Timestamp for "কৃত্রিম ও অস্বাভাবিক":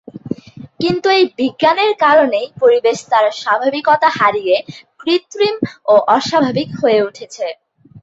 5.01-6.69